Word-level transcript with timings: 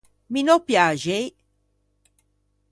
Mi 0.31 0.41
n’ò 0.43 0.55
piaxei. 0.67 1.25